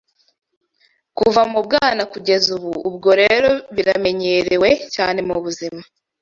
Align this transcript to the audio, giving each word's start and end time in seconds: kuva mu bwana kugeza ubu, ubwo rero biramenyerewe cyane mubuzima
kuva 1.17 1.41
mu 1.51 1.59
bwana 1.65 2.03
kugeza 2.13 2.47
ubu, 2.57 2.71
ubwo 2.89 3.09
rero 3.21 3.49
biramenyerewe 3.75 4.69
cyane 4.95 5.19
mubuzima 5.27 5.81